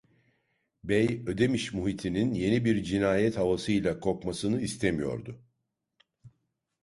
Bey 0.83 1.23
Ödemiş 1.25 1.73
muhitinin 1.73 2.33
yeni 2.33 2.65
bir 2.65 2.83
cinayet 2.83 3.37
havasıyla 3.37 3.99
kokmasını 3.99 4.61
istemiyordu. 4.61 5.41